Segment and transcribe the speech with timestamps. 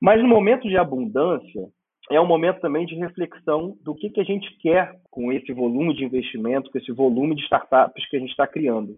[0.00, 1.68] Mas no momento de abundância,
[2.10, 5.94] é um momento também de reflexão do que, que a gente quer com esse volume
[5.94, 8.96] de investimento, com esse volume de startups que a gente está criando.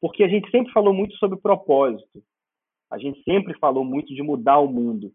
[0.00, 2.22] Porque a gente sempre falou muito sobre propósito,
[2.90, 5.12] a gente sempre falou muito de mudar o mundo.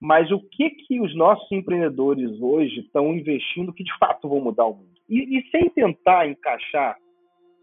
[0.00, 4.66] Mas o que, que os nossos empreendedores hoje estão investindo que de fato vão mudar
[4.66, 4.94] o mundo?
[5.08, 6.96] E, e sem tentar encaixar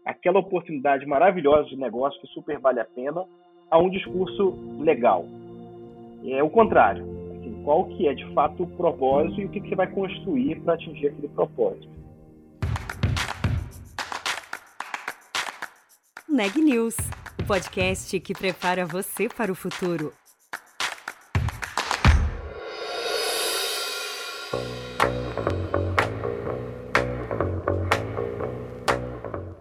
[0.04, 3.24] aquela oportunidade maravilhosa de negócio que super vale a pena
[3.70, 5.24] a um discurso legal.
[6.28, 7.04] É o contrário.
[7.36, 10.60] Assim, qual que é de fato o propósito e o que, que você vai construir
[10.60, 11.88] para atingir aquele propósito.
[16.28, 16.96] Neg News,
[17.40, 20.12] o podcast que prepara você para o futuro.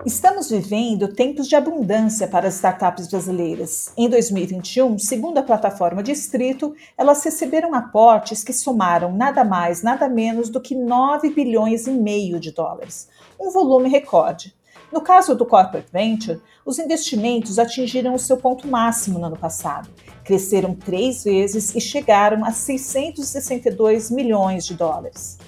[0.06, 3.92] Estamos vivendo tempos de abundância para as startups brasileiras.
[3.98, 10.48] Em 2021, segundo a plataforma Distrito, elas receberam aportes que somaram nada mais, nada menos
[10.48, 14.54] do que 9 bilhões e meio de dólares, um volume recorde.
[14.94, 19.90] No caso do Corporate Venture, os investimentos atingiram o seu ponto máximo no ano passado.
[20.24, 25.40] Cresceram três vezes e chegaram a 662 milhões de dólares.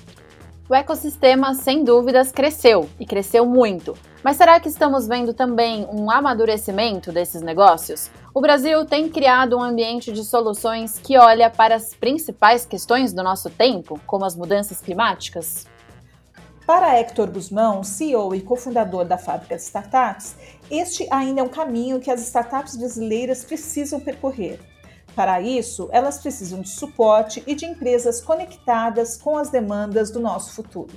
[0.69, 3.97] O ecossistema, sem dúvidas, cresceu e cresceu muito.
[4.21, 8.11] Mas será que estamos vendo também um amadurecimento desses negócios?
[8.33, 13.23] O Brasil tem criado um ambiente de soluções que olha para as principais questões do
[13.23, 15.65] nosso tempo, como as mudanças climáticas?
[16.65, 20.35] Para Hector Guzmão, CEO e cofundador da fábrica de startups,
[20.69, 24.59] este ainda é um caminho que as startups brasileiras precisam percorrer.
[25.17, 30.53] Para isso, elas precisam de suporte e de empresas conectadas com as demandas do nosso
[30.53, 30.93] futuro.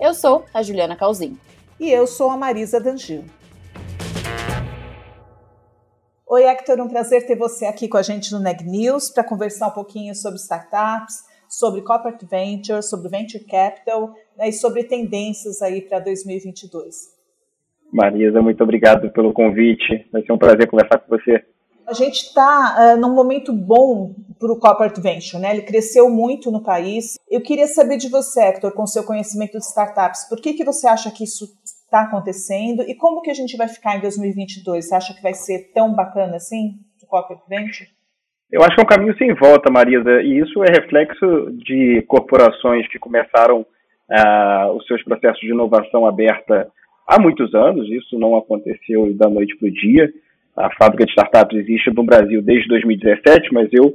[0.00, 1.38] Eu sou a Juliana Calzin.
[1.78, 3.22] E eu sou a Marisa Dangil.
[6.26, 9.68] Oi, Hector, um prazer ter você aqui com a gente no Neg News para conversar
[9.68, 15.80] um pouquinho sobre startups, sobre corporate venture, sobre venture capital né, e sobre tendências aí
[15.80, 17.14] para 2022.
[17.92, 20.08] Marisa, muito obrigado pelo convite.
[20.10, 21.53] Vai ser um prazer conversar com você.
[21.86, 25.52] A gente está uh, num momento bom para o corporate venture, né?
[25.52, 27.18] Ele cresceu muito no país.
[27.30, 30.88] Eu queria saber de você, Hector, com seu conhecimento de startups, por que, que você
[30.88, 34.88] acha que isso está acontecendo e como que a gente vai ficar em 2022?
[34.88, 37.88] Você acha que vai ser tão bacana assim, o corporate venture?
[38.50, 42.86] Eu acho que é um caminho sem volta, Marisa, e isso é reflexo de corporações
[42.88, 46.70] que começaram uh, os seus processos de inovação aberta
[47.06, 50.12] há muitos anos, isso não aconteceu da noite para o dia.
[50.56, 53.94] A fábrica de startups existe no Brasil desde 2017, mas eu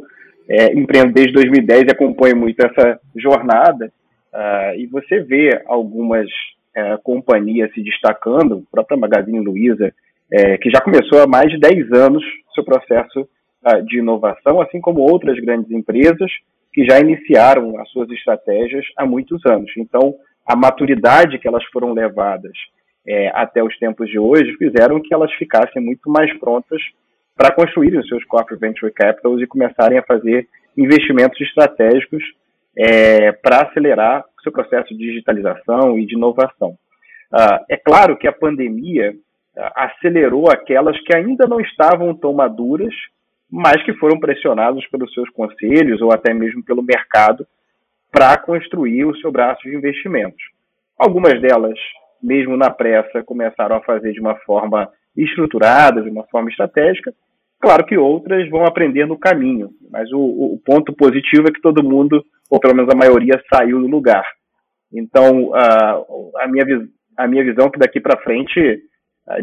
[0.49, 3.91] é, empreendo desde 2010 e acompanho muito essa jornada.
[4.33, 9.93] Uh, e você vê algumas uh, companhias se destacando, a própria Magazine Luiza,
[10.31, 14.81] é, que já começou há mais de 10 anos seu processo uh, de inovação, assim
[14.81, 16.31] como outras grandes empresas
[16.73, 19.71] que já iniciaram as suas estratégias há muitos anos.
[19.77, 20.15] Então,
[20.45, 22.53] a maturidade que elas foram levadas
[23.09, 26.79] é, até os tempos de hoje fizeram que elas ficassem muito mais prontas
[27.35, 30.47] para construírem os seus corporate venture capitals e começarem a fazer
[30.77, 32.23] investimentos estratégicos
[32.77, 36.77] é, para acelerar o seu processo de digitalização e de inovação.
[37.33, 42.93] Uh, é claro que a pandemia uh, acelerou aquelas que ainda não estavam tão maduras,
[43.51, 47.45] mas que foram pressionadas pelos seus conselhos ou até mesmo pelo mercado
[48.11, 50.43] para construir o seu braço de investimentos.
[50.97, 51.77] Algumas delas
[52.21, 57.13] mesmo na pressa, começaram a fazer de uma forma estruturada, de uma forma estratégica.
[57.59, 61.83] Claro que outras vão aprender no caminho, mas o, o ponto positivo é que todo
[61.83, 64.23] mundo, ou pelo menos a maioria, saiu do lugar.
[64.93, 66.01] Então, a,
[66.43, 66.87] a, minha,
[67.17, 68.81] a minha visão é que daqui para frente,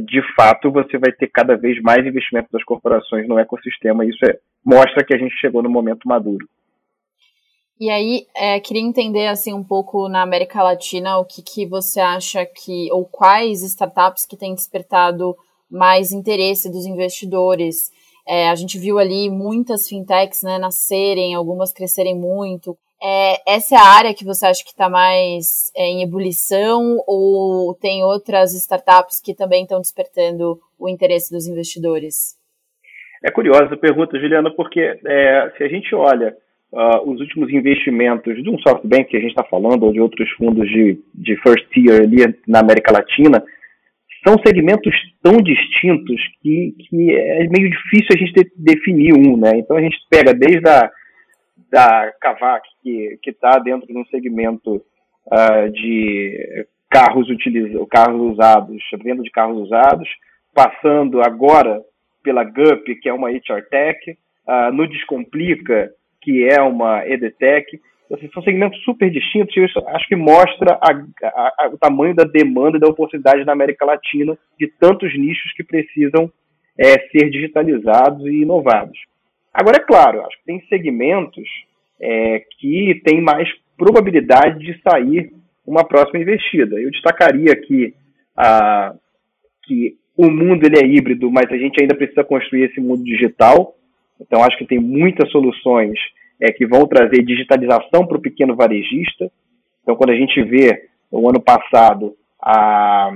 [0.00, 4.38] de fato, você vai ter cada vez mais investimento das corporações no ecossistema, isso é,
[4.64, 6.48] mostra que a gente chegou no momento maduro.
[7.78, 12.00] E aí, é, queria entender assim um pouco na América Latina o que, que você
[12.00, 15.37] acha que, ou quais startups que têm despertado
[15.70, 17.91] mais interesse dos investidores.
[18.26, 22.76] É, a gente viu ali muitas fintechs né, nascerem, algumas crescerem muito.
[23.02, 27.75] É, essa é a área que você acha que está mais é, em ebulição ou
[27.75, 32.37] tem outras startups que também estão despertando o interesse dos investidores?
[33.22, 36.34] É curiosa a pergunta, Juliana, porque é, se a gente olha
[36.76, 40.31] uh, os últimos investimentos de um SoftBank que a gente está falando, ou de outros
[40.32, 43.43] fundos de, de first tier ali na América Latina,
[44.26, 49.52] são segmentos tão distintos que, que é meio difícil a gente de, definir um, né?
[49.55, 50.90] Então a gente pega desde a
[51.70, 54.76] da Kavak, que está dentro de um segmento
[55.26, 60.08] uh, de carros, utilizados, carros usados, venda de carros usados,
[60.55, 61.82] passando agora
[62.22, 63.99] pela GUP, que é uma HR Tech,
[64.46, 65.90] uh, no Descomplica,
[66.26, 67.81] que é uma EDTech.
[68.34, 70.90] São segmentos super distintos e isso acho que mostra a,
[71.23, 75.62] a, o tamanho da demanda e da oportunidade na América Latina de tantos nichos que
[75.62, 76.31] precisam
[76.76, 78.99] é, ser digitalizados e inovados.
[79.55, 81.49] Agora, é claro, acho que tem segmentos
[82.00, 85.32] é, que têm mais probabilidade de sair
[85.64, 86.81] uma próxima investida.
[86.81, 87.94] Eu destacaria aqui
[89.62, 93.76] que o mundo ele é híbrido, mas a gente ainda precisa construir esse mundo digital.
[94.21, 95.99] Então, acho que tem muitas soluções
[96.41, 99.31] é, que vão trazer digitalização para o pequeno varejista.
[99.83, 103.11] Então, quando a gente vê o ano passado a,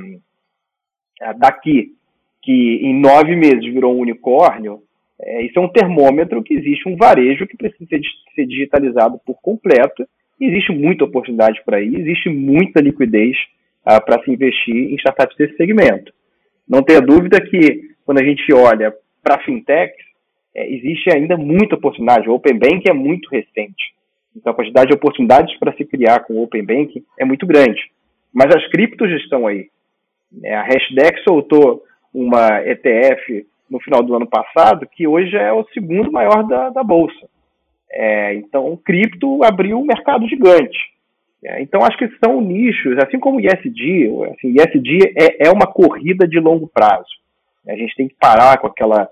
[1.22, 1.94] a daqui
[2.42, 4.82] que em nove meses virou um unicórnio,
[5.20, 8.00] é, isso é um termômetro que existe um varejo que precisa ser,
[8.34, 10.06] ser digitalizado por completo.
[10.40, 13.36] Existe muita oportunidade por aí, existe muita liquidez
[13.84, 16.12] ah, para se investir em startups desse segmento.
[16.66, 20.09] Não tenha dúvida que quando a gente olha para fintechs,
[20.54, 22.28] é, existe ainda muita oportunidade.
[22.28, 23.94] O Open Bank é muito recente.
[24.36, 27.80] Então a quantidade de oportunidades para se criar com o Open Bank é muito grande.
[28.32, 29.68] Mas as criptos estão aí.
[30.44, 31.82] É, a Hashdex soltou
[32.14, 36.82] uma ETF no final do ano passado, que hoje é o segundo maior da, da
[36.82, 37.28] Bolsa.
[37.90, 40.78] É, então, o cripto abriu um mercado gigante.
[41.42, 45.66] É, então, acho que são nichos, assim como o ISD, assim, ISD é, é uma
[45.66, 47.08] corrida de longo prazo.
[47.66, 49.08] A gente tem que parar com aquela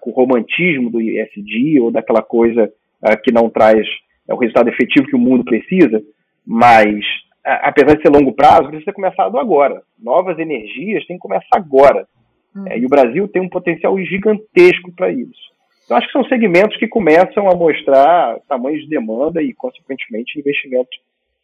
[0.00, 2.64] com o romantismo do ISD ou daquela coisa
[3.02, 3.86] uh, que não traz
[4.28, 6.02] é, o resultado efetivo que o mundo precisa,
[6.46, 7.04] mas
[7.44, 9.82] apesar de ser longo prazo, precisa ser começado agora.
[9.98, 12.06] Novas energias têm que começar agora.
[12.54, 12.66] Uhum.
[12.68, 15.48] É, e o Brasil tem um potencial gigantesco para isso.
[15.84, 20.90] Então, acho que são segmentos que começam a mostrar tamanhos de demanda e, consequentemente, investimento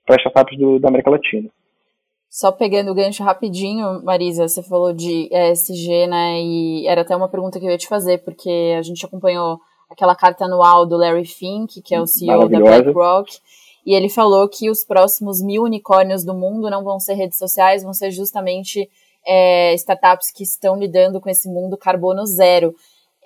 [0.05, 1.49] para startups do, da América Latina.
[2.35, 6.43] Só pegando o gancho rapidinho, Marisa, você falou de ESG, né?
[6.43, 10.17] E era até uma pergunta que eu ia te fazer, porque a gente acompanhou aquela
[10.17, 13.39] carta anual do Larry Fink, que é o CEO da BlackRock,
[13.87, 17.85] e ele falou que os próximos mil unicórnios do mundo não vão ser redes sociais,
[17.85, 18.91] vão ser justamente
[19.25, 22.75] é, startups que estão lidando com esse mundo carbono zero.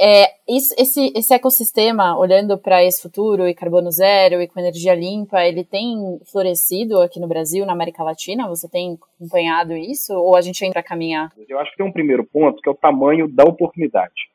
[0.01, 5.45] É, esse, esse ecossistema, olhando para esse futuro e carbono zero e com energia limpa,
[5.45, 8.49] ele tem florescido aqui no Brasil, na América Latina?
[8.49, 11.33] Você tem acompanhado isso ou a gente ainda caminhar?
[11.49, 14.29] Eu acho que tem um primeiro ponto que é o tamanho da oportunidade.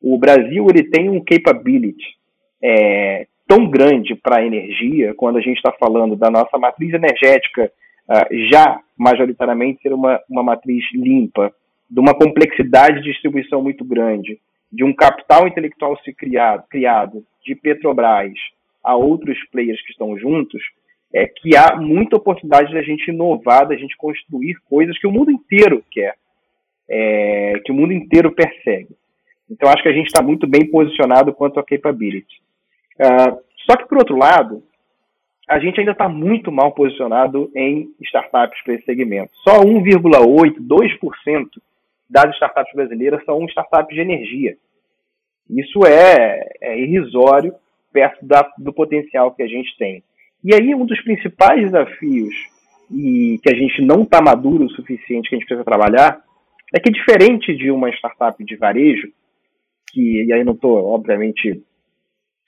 [0.00, 2.18] O Brasil ele tem um capability
[2.62, 7.72] é, tão grande para a energia, quando a gente está falando da nossa matriz energética
[8.08, 11.50] uh, já majoritariamente ser uma, uma matriz limpa,
[11.90, 14.38] de uma complexidade de distribuição muito grande,
[14.70, 18.32] de um capital intelectual se criado, criado de Petrobras
[18.84, 20.62] a outros players que estão juntos,
[21.12, 25.30] é que há muita oportunidade da gente inovar, da gente construir coisas que o mundo
[25.30, 26.14] inteiro quer,
[26.88, 28.94] é, que o mundo inteiro persegue.
[29.50, 32.40] Então acho que a gente está muito bem posicionado quanto a capability.
[33.00, 34.62] Uh, só que por outro lado,
[35.48, 39.30] a gente ainda está muito mal posicionado em startups para esse segmento.
[39.42, 41.46] Só 1,8%, 2%
[42.08, 44.56] das startups brasileiras são startups de energia.
[45.48, 47.54] Isso é, é irrisório
[47.92, 50.02] perto da, do potencial que a gente tem.
[50.44, 52.34] E aí, um dos principais desafios
[52.90, 56.22] e que a gente não está maduro o suficiente, que a gente precisa trabalhar,
[56.74, 59.08] é que diferente de uma startup de varejo,
[59.90, 61.62] que, e aí não estou, obviamente,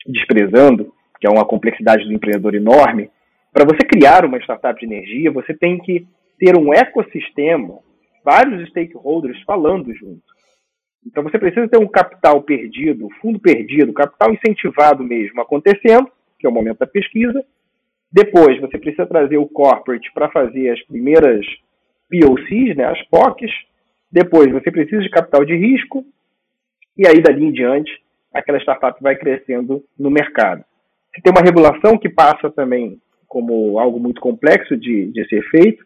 [0.07, 3.11] desprezando, que é uma complexidade do empreendedor enorme,
[3.52, 6.07] para você criar uma startup de energia, você tem que
[6.38, 7.79] ter um ecossistema,
[8.25, 10.23] vários stakeholders falando junto.
[11.07, 16.50] Então você precisa ter um capital perdido, fundo perdido, capital incentivado mesmo acontecendo, que é
[16.50, 17.43] o momento da pesquisa.
[18.12, 21.47] Depois você precisa trazer o corporate para fazer as primeiras
[22.11, 23.53] POCs, né, as POCs.
[24.11, 26.05] Depois você precisa de capital de risco.
[26.97, 27.91] E aí dali em diante,
[28.35, 30.65] aquela startup vai crescendo no mercado.
[31.15, 35.85] Você tem uma regulação que passa também como algo muito complexo de, de ser feito.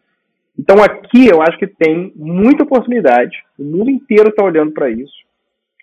[0.57, 5.13] Então aqui eu acho que tem muita oportunidade, o mundo inteiro está olhando para isso.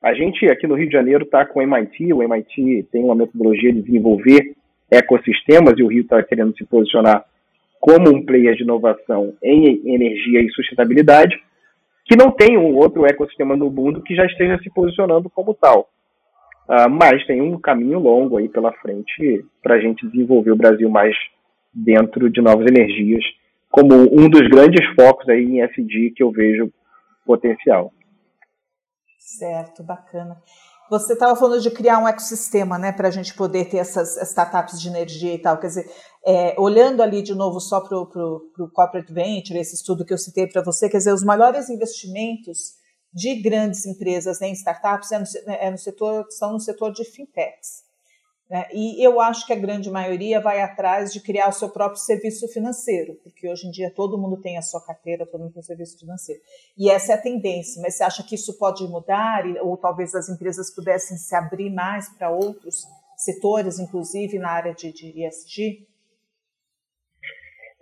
[0.03, 3.15] A gente aqui no Rio de Janeiro está com o MIT, o MIT tem uma
[3.15, 4.55] metodologia de desenvolver
[4.91, 7.25] ecossistemas e o Rio está querendo se posicionar
[7.81, 11.37] como um player de inovação em energia e sustentabilidade,
[12.05, 15.89] que não tem um outro ecossistema no mundo que já esteja se posicionando como tal.
[16.69, 20.89] Uh, mas tem um caminho longo aí pela frente para a gente desenvolver o Brasil
[20.89, 21.17] mais
[21.75, 23.25] dentro de novas energias,
[23.73, 26.71] como um dos grandes focos aí em SD que eu vejo
[27.25, 27.91] potencial.
[29.19, 30.37] Certo, bacana.
[30.91, 34.79] Você estava falando de criar um ecossistema, né, para a gente poder ter essas startups
[34.79, 35.59] de energia e tal.
[35.59, 35.91] Quer dizer,
[36.27, 40.47] é, olhando ali de novo só para o corporate venture, esse estudo que eu citei
[40.47, 42.75] para você, quer dizer, os maiores investimentos
[43.11, 47.05] de grandes empresas né, em startups é no, é no setor, são no setor de
[47.05, 47.85] fintechs.
[48.53, 48.67] Né?
[48.71, 52.47] E eu acho que a grande maioria vai atrás de criar o seu próprio serviço
[52.49, 55.65] financeiro, porque hoje em dia todo mundo tem a sua carteira, todo mundo tem o
[55.65, 56.39] serviço financeiro.
[56.77, 60.29] E essa é a tendência, mas você acha que isso pode mudar, ou talvez as
[60.29, 65.89] empresas pudessem se abrir mais para outros setores, inclusive na área de, de ESG?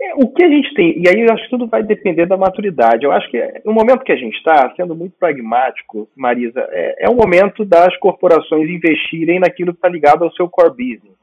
[0.02, 2.36] É, o que a gente tem, e aí eu acho que tudo vai depender da
[2.36, 3.04] maturidade.
[3.04, 7.08] Eu acho que no momento que a gente está, sendo muito pragmático, Marisa, é, é
[7.10, 11.18] o momento das corporações investirem naquilo que está ligado ao seu core business,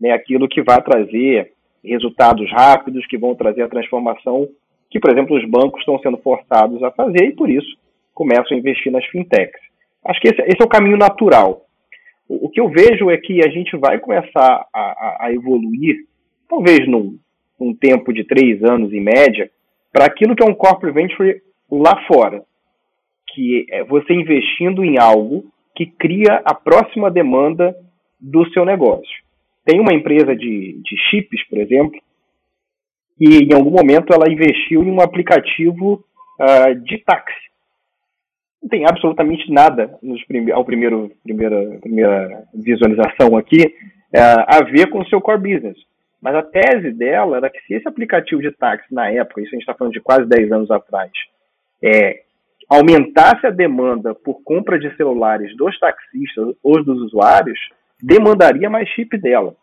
[0.00, 0.12] né?
[0.12, 1.52] aquilo que vai trazer
[1.84, 4.48] resultados rápidos, que vão trazer a transformação
[4.94, 7.66] que, por exemplo, os bancos estão sendo forçados a fazer e, por isso,
[8.14, 9.60] começam a investir nas fintechs.
[10.04, 11.62] Acho que esse, esse é o caminho natural.
[12.28, 15.96] O, o, que eu vejo é que a gente vai começar a, a, a evoluir,
[16.48, 17.18] talvez num
[17.58, 19.50] um tempo de três anos em média,
[19.92, 22.42] para aquilo que é um corporate venture lá fora,
[23.32, 25.44] que é você investindo em algo
[25.74, 27.74] que cria a próxima demanda
[28.20, 29.24] do seu negócio.
[29.64, 32.00] Tem uma empresa de, de chips, por exemplo,
[33.18, 36.04] que em algum momento ela investiu em um aplicativo
[36.40, 37.44] uh, de táxi.
[38.62, 44.88] Não tem absolutamente nada nos prime ao primeiro primeira, primeira visualização aqui uh, a ver
[44.90, 45.76] com o seu core business.
[46.24, 49.56] Mas a tese dela era que se esse aplicativo de táxi, na época, isso a
[49.56, 51.12] gente está falando de quase 10 anos atrás,
[51.82, 52.22] é,
[52.66, 57.60] aumentasse a demanda por compra de celulares dos taxistas ou dos usuários,
[58.02, 59.54] demandaria mais chip dela.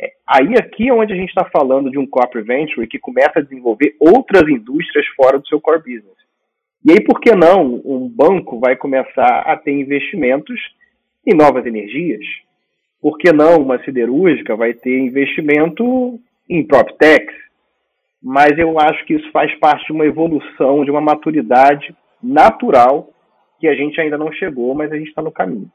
[0.00, 3.40] É, aí aqui é onde a gente está falando de um corporate venture que começa
[3.40, 6.16] a desenvolver outras indústrias fora do seu core business.
[6.84, 10.60] E aí, por que não um banco vai começar a ter investimentos
[11.26, 12.24] em novas energias,
[13.06, 16.18] por que não uma siderúrgica vai ter investimento
[16.50, 17.36] em PropTechs?
[18.20, 23.08] Mas eu acho que isso faz parte de uma evolução, de uma maturidade natural
[23.60, 25.70] que a gente ainda não chegou, mas a gente está no caminho.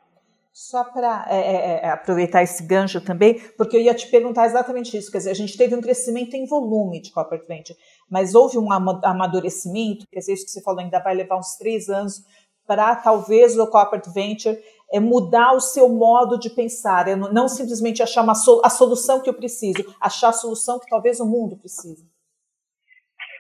[0.52, 4.98] Só para é, é, é, aproveitar esse gancho também, porque eu ia te perguntar exatamente
[4.98, 5.10] isso.
[5.10, 8.74] Quer dizer, a gente teve um crescimento em volume de corporate venture, mas houve um
[8.74, 12.26] amadurecimento, quer dizer, isso que você falou ainda vai levar uns três anos
[12.68, 14.58] para talvez o corporate venture
[14.92, 19.30] é mudar o seu modo de pensar, é não simplesmente achar uma a solução que
[19.30, 22.06] eu preciso, achar a solução que talvez o mundo precise.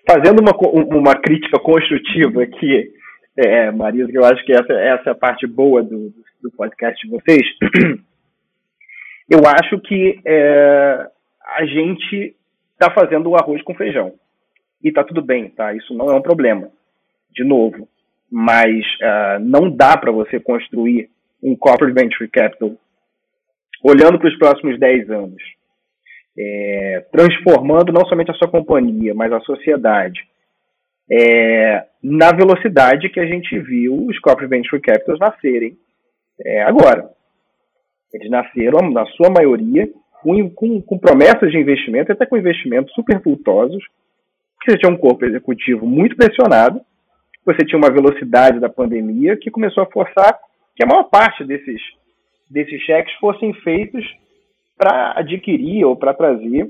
[0.09, 0.51] Fazendo uma,
[0.97, 2.91] uma crítica construtiva aqui,
[3.37, 7.05] é, Marisa, que eu acho que essa, essa é a parte boa do, do podcast
[7.05, 7.45] de vocês,
[9.29, 11.07] eu acho que é,
[11.55, 12.35] a gente
[12.73, 14.13] está fazendo o arroz com feijão.
[14.83, 15.73] E está tudo bem, tá?
[15.73, 16.69] Isso não é um problema.
[17.31, 17.87] De novo,
[18.29, 21.09] mas uh, não dá para você construir
[21.43, 22.71] um corporate venture capital
[23.83, 25.41] olhando para os próximos 10 anos,
[26.37, 30.19] é, transformando não somente a sua companhia, mas a sociedade,
[31.11, 35.77] é, na velocidade que a gente viu os corporate venture capitals nascerem
[36.45, 37.09] é, agora.
[38.13, 39.89] Eles nasceram, na sua maioria,
[40.21, 43.83] com, com, com promessas de investimento, até com investimentos super vultosos,
[44.61, 46.81] que você tinha um corpo executivo muito pressionado,
[47.43, 50.37] você tinha uma velocidade da pandemia que começou a forçar
[50.75, 51.81] que a maior parte desses,
[52.49, 54.05] desses cheques fossem feitos
[54.77, 56.69] para adquirir ou para trazer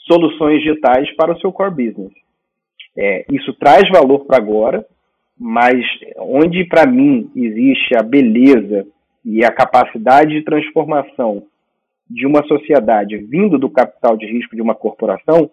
[0.00, 2.12] soluções digitais para o seu core business.
[2.96, 4.84] É, isso traz valor para agora,
[5.38, 5.84] mas
[6.18, 8.86] onde para mim existe a beleza
[9.24, 11.44] e a capacidade de transformação
[12.10, 15.50] de uma sociedade vindo do capital de risco de uma corporação,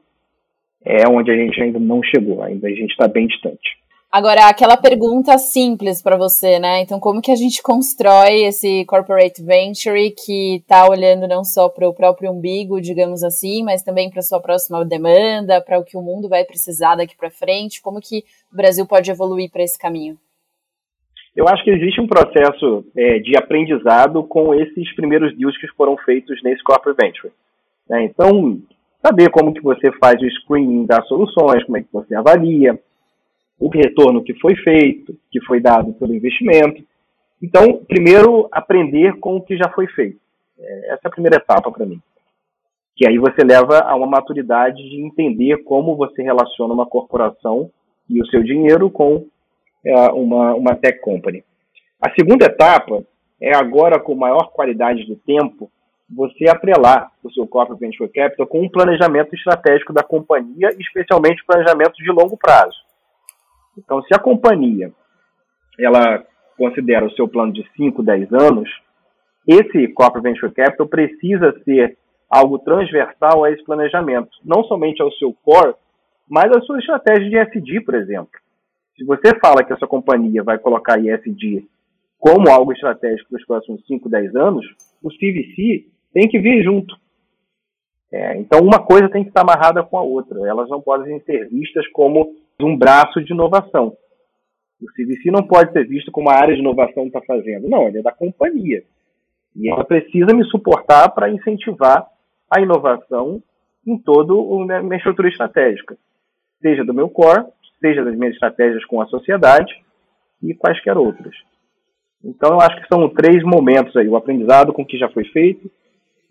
[0.83, 3.78] é onde a gente ainda não chegou, ainda a gente está bem distante.
[4.11, 6.81] Agora, aquela pergunta simples para você, né?
[6.81, 11.87] Então, como que a gente constrói esse corporate venture que está olhando não só para
[11.87, 16.01] o próprio umbigo, digamos assim, mas também para sua próxima demanda, para o que o
[16.01, 17.83] mundo vai precisar daqui para frente?
[17.83, 20.17] Como que o Brasil pode evoluir para esse caminho?
[21.35, 25.95] Eu acho que existe um processo é, de aprendizado com esses primeiros deals que foram
[25.97, 27.31] feitos nesse corporate venture.
[27.87, 28.05] Né?
[28.05, 28.59] Então,
[29.05, 32.79] saber como que você faz o screening das soluções, como é que você avalia,
[33.59, 36.81] o retorno que foi feito, que foi dado pelo investimento.
[37.41, 40.19] Então, primeiro, aprender com o que já foi feito.
[40.57, 42.01] É, essa é a primeira etapa para mim.
[42.95, 47.69] Que aí você leva a uma maturidade de entender como você relaciona uma corporação
[48.09, 49.25] e o seu dinheiro com
[49.85, 51.43] é, uma, uma tech company.
[52.01, 53.03] A segunda etapa
[53.41, 55.69] é agora, com maior qualidade do tempo,
[56.09, 61.93] você atrelar o seu corporate venture capital com um planejamento estratégico da companhia, especialmente planejamento
[61.97, 62.88] de longo prazo.
[63.77, 64.91] Então, se a companhia
[65.79, 66.25] ela
[66.57, 68.69] considera o seu plano de 5, 10 anos,
[69.47, 71.97] esse Corporate Venture Capital precisa ser
[72.29, 75.73] algo transversal a esse planejamento, não somente ao seu core,
[76.29, 78.29] mas à sua estratégia de ESG, por exemplo.
[78.95, 81.67] Se você fala que a sua companhia vai colocar ESG
[82.19, 84.65] como algo estratégico para os próximos 5, 10 anos,
[85.01, 86.93] o CVC tem que vir junto.
[88.11, 90.47] É, então, uma coisa tem que estar amarrada com a outra.
[90.47, 93.95] Elas não podem ser vistas como um braço de inovação.
[94.81, 97.67] O CVC não pode ser visto como a área de inovação está fazendo.
[97.67, 98.83] Não, ele é da companhia.
[99.55, 102.07] E ela precisa me suportar para incentivar
[102.49, 103.41] a inovação
[103.85, 104.33] em toda
[104.73, 105.97] a minha estrutura estratégica.
[106.61, 107.45] Seja do meu core,
[107.79, 109.73] seja das minhas estratégias com a sociedade
[110.41, 111.35] e quaisquer outras.
[112.23, 114.07] Então, eu acho que são três momentos aí.
[114.07, 115.69] O aprendizado com o que já foi feito,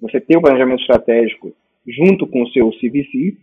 [0.00, 1.52] você ter o planejamento estratégico
[1.86, 3.36] junto com o seu CVC,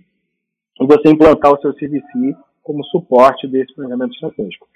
[0.79, 2.35] e você implantar o seu CVC
[2.65, 4.67] como suporte desse planejamento estratégico.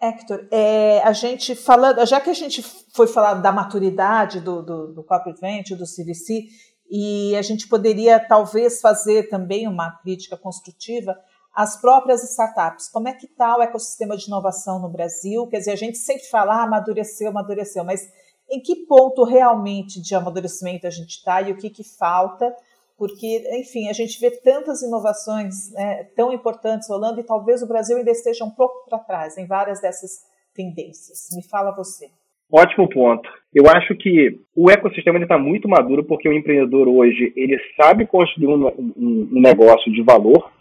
[0.00, 2.60] Hector, é, a gente falando, já que a gente
[2.92, 6.48] foi falar da maturidade do, do, do do CVC,
[6.90, 11.16] e a gente poderia talvez fazer também uma crítica construtiva
[11.54, 12.88] às próprias startups.
[12.88, 15.46] Como é que está o ecossistema de inovação no Brasil?
[15.46, 18.10] Quer dizer, a gente sempre fala, ah, amadureceu, amadureceu, mas
[18.50, 22.54] em que ponto realmente de amadurecimento a gente está e o que, que falta?
[23.02, 27.96] Porque, enfim, a gente vê tantas inovações né, tão importantes rolando e talvez o Brasil
[27.96, 30.20] ainda esteja um pouco para trás em várias dessas
[30.54, 31.26] tendências.
[31.34, 32.06] Me fala você.
[32.48, 33.28] Ótimo ponto.
[33.52, 38.46] Eu acho que o ecossistema está muito maduro porque o empreendedor hoje ele sabe construir
[38.46, 40.52] um, um, um, negócio de valor.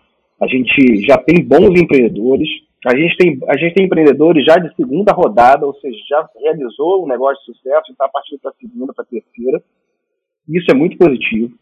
[0.42, 2.50] A gente já tem bons empreendedores.
[2.88, 7.06] A gente tem, a gente tem empreendedores já de segunda rodada, ou seja, já realizou
[7.06, 9.62] um negócio de sucesso e está partindo para a segunda, para a terceira.
[10.50, 11.61] Isso é muito positivo.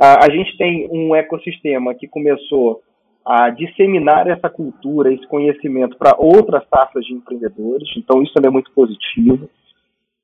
[0.00, 2.82] A, a gente tem um ecossistema que começou
[3.24, 8.52] a disseminar essa cultura, esse conhecimento para outras safras de empreendedores, então isso também é
[8.52, 9.48] muito positivo.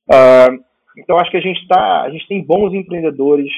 [0.09, 0.65] Uh,
[0.97, 3.51] então acho que a gente está, a gente tem bons empreendedores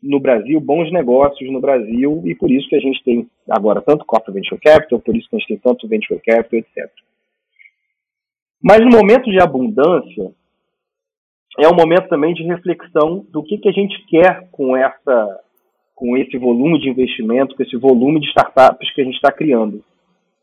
[0.00, 4.04] no Brasil, bons negócios no Brasil e por isso que a gente tem agora tanto
[4.04, 6.88] Corporate Venture Capital, por isso que a gente tem tanto Venture Capital, etc.
[8.62, 10.30] Mas no momento de abundância
[11.58, 15.40] é um momento também de reflexão do que, que a gente quer com essa
[15.98, 19.82] com esse volume de investimento, com esse volume de startups que a gente está criando.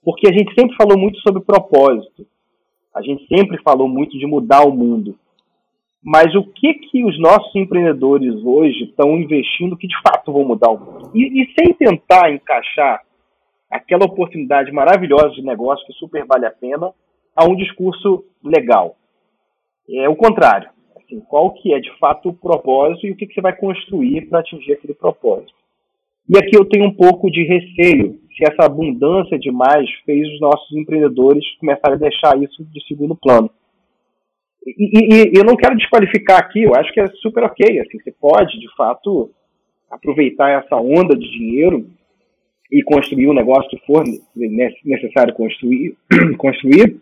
[0.03, 2.27] Porque a gente sempre falou muito sobre propósito,
[2.93, 5.17] a gente sempre falou muito de mudar o mundo.
[6.03, 10.71] Mas o que que os nossos empreendedores hoje estão investindo que de fato vão mudar
[10.71, 11.11] o mundo?
[11.15, 13.01] E, e sem tentar encaixar
[13.71, 16.91] aquela oportunidade maravilhosa de negócio que super vale a pena
[17.33, 18.97] a um discurso legal.
[19.89, 20.69] É o contrário.
[21.05, 24.27] Assim, qual que é de fato o propósito e o que, que você vai construir
[24.27, 25.53] para atingir aquele propósito.
[26.27, 30.75] E aqui eu tenho um pouco de receio se essa abundância demais fez os nossos
[30.75, 33.49] empreendedores começarem a deixar isso de segundo plano.
[34.65, 37.79] E, e, e, eu não quero desqualificar aqui, eu acho que é super ok.
[37.79, 39.29] Assim, você pode, de fato,
[39.89, 41.87] aproveitar essa onda de dinheiro
[42.71, 44.03] e construir o um negócio que for
[44.83, 45.95] necessário construir.
[46.39, 46.97] construir.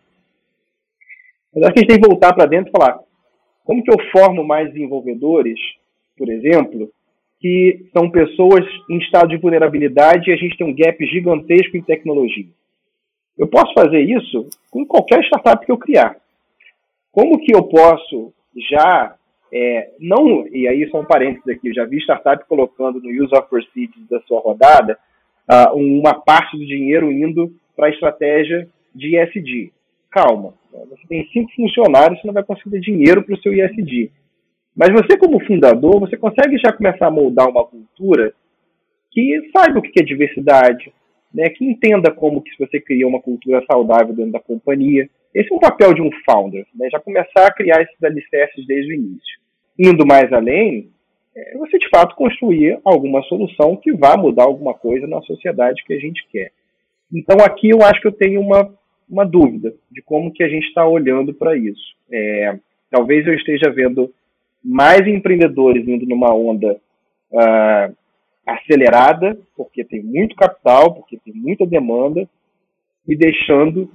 [1.56, 3.00] Mas acho que a gente tem que voltar para dentro e falar:
[3.64, 5.60] como que eu formo mais desenvolvedores,
[6.18, 6.90] por exemplo,
[7.40, 11.82] que são pessoas em estado de vulnerabilidade e a gente tem um gap gigantesco em
[11.82, 12.48] tecnologia?
[13.38, 16.16] Eu posso fazer isso com qualquer startup que eu criar.
[17.12, 18.34] Como que eu posso
[18.70, 19.16] já
[19.52, 23.48] é, não, e aí são parênteses aqui, eu já vi startup colocando no Use of
[23.50, 24.98] Proceeds da sua rodada
[25.48, 29.72] uh, uma parte do dinheiro indo para a estratégia de ESG.
[30.14, 34.12] Calma, você tem cinco funcionários, você não vai conseguir dinheiro para o seu ISD.
[34.76, 38.32] Mas você, como fundador, você consegue já começar a moldar uma cultura
[39.12, 40.94] que saiba o que é diversidade,
[41.34, 45.10] né, que entenda como que você cria uma cultura saudável dentro da companhia.
[45.34, 48.92] Esse é um papel de um founder, né, já começar a criar esses alicerces desde
[48.92, 49.40] o início.
[49.80, 50.92] Indo mais além,
[51.36, 55.94] é você de fato construir alguma solução que vá mudar alguma coisa na sociedade que
[55.94, 56.52] a gente quer.
[57.12, 58.72] Então aqui eu acho que eu tenho uma
[59.10, 61.96] uma dúvida de como que a gente está olhando para isso.
[62.12, 64.14] É, talvez eu esteja vendo
[64.64, 66.80] mais empreendedores indo numa onda
[67.32, 67.96] uh,
[68.46, 72.28] acelerada, porque tem muito capital, porque tem muita demanda,
[73.08, 73.90] e deixando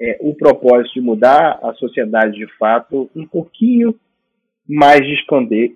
[0.00, 3.94] é, o propósito de mudar a sociedade de fato um pouquinho
[4.66, 5.14] mais de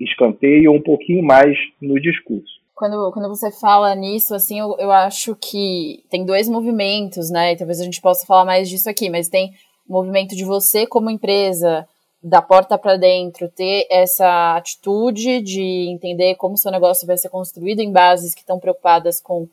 [0.01, 5.35] escanteio, um pouquinho mais no discurso quando, quando você fala nisso, assim, eu, eu acho
[5.35, 7.53] que tem dois movimentos, né?
[7.53, 9.53] E talvez a gente possa falar mais disso aqui, mas tem
[9.89, 11.89] o movimento de você, como empresa,
[12.23, 17.81] da porta para dentro, ter essa atitude de entender como seu negócio vai ser construído
[17.81, 19.49] em bases que estão preocupadas com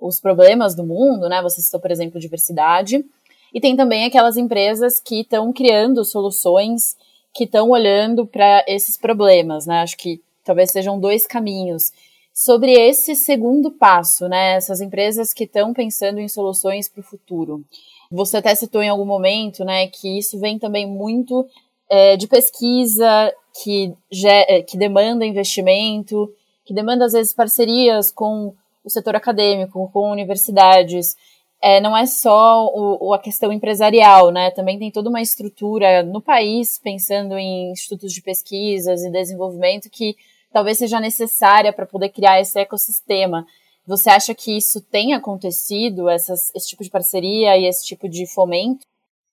[0.00, 1.42] os problemas do mundo, né?
[1.42, 3.04] Você citou, por exemplo, diversidade.
[3.52, 6.96] E tem também aquelas empresas que estão criando soluções
[7.34, 9.82] que estão olhando para esses problemas, né?
[9.82, 11.92] Acho que talvez sejam dois caminhos
[12.32, 14.54] sobre esse segundo passo, né?
[14.54, 17.64] Essas empresas que estão pensando em soluções para o futuro.
[18.10, 21.46] Você até citou em algum momento, né, que isso vem também muito
[21.88, 23.92] é, de pesquisa que,
[24.24, 26.32] é, que demanda investimento,
[26.64, 31.16] que demanda às vezes parcerias com o setor acadêmico, com universidades.
[31.62, 34.50] É, não é só o, a questão empresarial, né?
[34.50, 40.16] Também tem toda uma estrutura no país, pensando em institutos de pesquisas e desenvolvimento, que
[40.52, 43.46] talvez seja necessária para poder criar esse ecossistema.
[43.86, 48.26] Você acha que isso tem acontecido, essas, esse tipo de parceria e esse tipo de
[48.32, 48.86] fomento?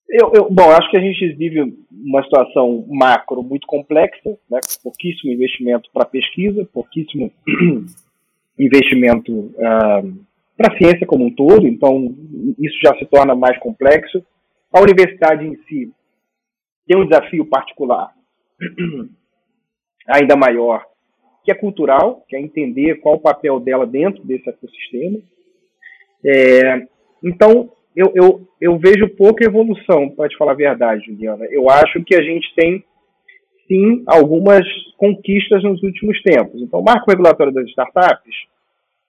[0.10, 5.34] Eu, eu, bom, acho que a gente vive uma situação macro muito complexa, né, pouquíssimo
[5.34, 7.30] investimento para pesquisa, pouquíssimo
[8.58, 10.25] investimento uh,
[10.56, 12.15] para a ciência como um todo, então
[12.58, 14.23] isso já se torna mais complexo.
[14.71, 15.91] A universidade em si
[16.88, 18.13] tem um desafio particular
[20.08, 20.86] ainda maior,
[21.47, 25.17] que é cultural, que é entender qual o papel dela dentro desse ecossistema.
[26.25, 26.86] É,
[27.23, 31.45] então, eu, eu, eu vejo pouca evolução, para te falar a verdade, Juliana.
[31.45, 32.83] Eu acho que a gente tem,
[33.65, 36.62] sim, algumas conquistas nos últimos tempos.
[36.62, 38.36] Então, o marco regulatório das startups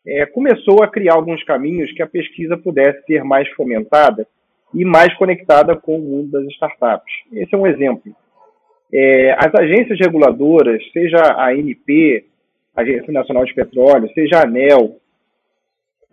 [0.06, 4.28] é, começou a criar alguns caminhos que a pesquisa pudesse ser mais fomentada
[4.72, 7.12] e mais conectada com o mundo das startups.
[7.32, 8.14] Esse é um exemplo.
[8.92, 12.24] É, as agências reguladoras, seja a ANP,
[12.74, 14.98] Agência Nacional de Petróleo, seja a ANEL,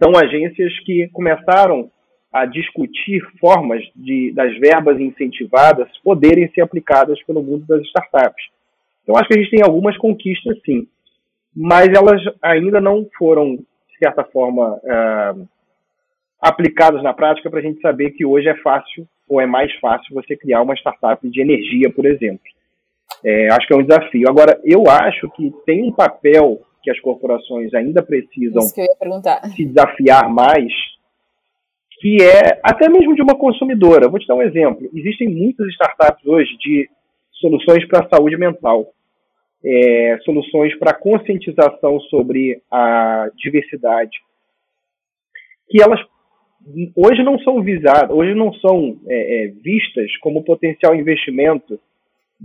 [0.02, 1.90] são agências que começaram
[2.34, 8.44] a discutir formas de, das verbas incentivadas poderem ser aplicadas pelo mundo das startups.
[9.04, 10.86] Então, acho que a gente tem algumas conquistas, sim,
[11.56, 15.48] mas elas ainda não foram, de certa forma, uh,
[16.42, 20.14] aplicadas na prática para a gente saber que hoje é fácil ou é mais fácil
[20.14, 22.55] você criar uma startup de energia, por exemplo.
[23.26, 24.30] É, acho que é um desafio.
[24.30, 28.62] Agora, eu acho que tem um papel que as corporações ainda precisam
[29.56, 30.72] se desafiar mais
[32.00, 34.08] que é até mesmo de uma consumidora.
[34.08, 34.88] Vou te dar um exemplo.
[34.94, 36.90] Existem muitas startups hoje de
[37.32, 38.94] soluções para a saúde mental,
[39.64, 44.18] é, soluções para conscientização sobre a diversidade,
[45.70, 46.00] que elas
[46.96, 51.80] hoje não são visadas, hoje não são é, é, vistas como potencial investimento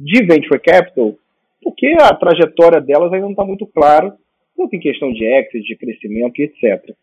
[0.02, 1.14] de venture capital,
[1.62, 4.16] porque a trajetória delas ainda não está muito clara,
[4.56, 6.94] tanto em questão de exit, de crescimento etc.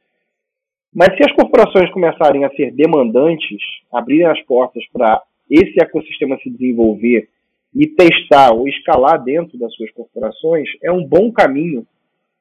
[0.93, 3.61] Mas se as corporações começarem a ser demandantes,
[3.93, 7.29] abrirem as portas para esse ecossistema se desenvolver
[7.75, 11.85] e testar ou escalar dentro das suas corporações, é um bom caminho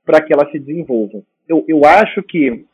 [0.04, 1.22] para que elas se desenvolvam.
[1.46, 2.64] Eu, eu acho que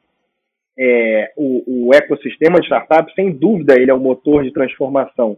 [0.78, 5.36] é, o, o, ecossistema de startup, sem dúvida, ele é um motor de transformação.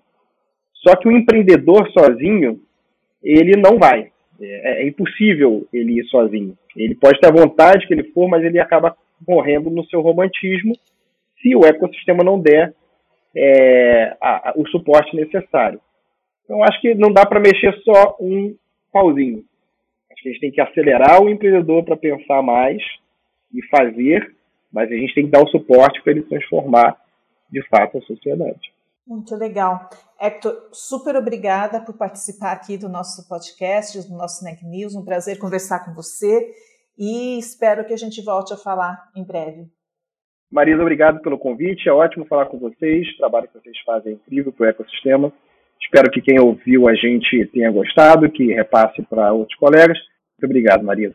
[0.86, 2.60] Só que o empreendedor sozinho,
[3.22, 4.12] ele não vai.
[4.40, 6.56] É, é impossível ele ir sozinho.
[6.76, 10.74] Ele pode ter a vontade que ele for, mas ele acaba morrendo no seu romantismo
[11.40, 12.74] se o ecossistema não der
[13.34, 15.80] é, a, a, o suporte necessário.
[16.44, 18.54] Então, acho que não dá para mexer só um
[18.92, 19.44] pauzinho.
[20.12, 22.82] Acho que a gente tem que acelerar o empreendedor para pensar mais
[23.52, 24.34] e fazer,
[24.72, 26.96] mas a gente tem que dar o suporte para ele transformar
[27.50, 28.73] de fato a sociedade.
[29.06, 29.88] Muito legal.
[30.18, 34.94] Hector, super obrigada por participar aqui do nosso podcast, do nosso Snack News.
[34.94, 36.50] Um prazer conversar com você
[36.98, 39.66] e espero que a gente volte a falar em breve.
[40.50, 41.88] Marisa, obrigado pelo convite.
[41.88, 43.06] É ótimo falar com vocês.
[43.14, 45.32] O trabalho que vocês fazem é incrível para o ecossistema.
[45.82, 49.98] Espero que quem ouviu a gente tenha gostado, que repasse para outros colegas.
[50.38, 51.14] Muito obrigado, Marisa.